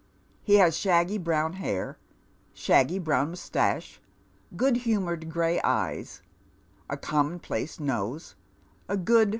[0.41, 1.99] He has shaggy brown hair,
[2.55, 4.01] shaggy brown moustache,
[4.55, 6.23] good humoured gray eyes,
[6.89, 8.33] a common piaoe nose,
[8.89, 9.27] a goo"i.